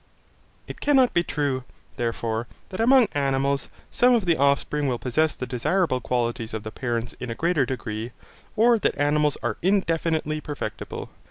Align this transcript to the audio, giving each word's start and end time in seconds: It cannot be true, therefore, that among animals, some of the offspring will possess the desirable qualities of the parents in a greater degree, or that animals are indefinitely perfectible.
It 0.65 0.81
cannot 0.81 1.13
be 1.13 1.23
true, 1.23 1.63
therefore, 1.95 2.47
that 2.69 2.79
among 2.79 3.07
animals, 3.11 3.69
some 3.91 4.15
of 4.15 4.25
the 4.25 4.35
offspring 4.35 4.87
will 4.87 4.97
possess 4.97 5.35
the 5.35 5.45
desirable 5.45 6.01
qualities 6.01 6.55
of 6.55 6.63
the 6.63 6.71
parents 6.71 7.13
in 7.19 7.29
a 7.29 7.35
greater 7.35 7.67
degree, 7.67 8.09
or 8.55 8.79
that 8.79 8.97
animals 8.97 9.37
are 9.43 9.57
indefinitely 9.61 10.41
perfectible. 10.41 11.11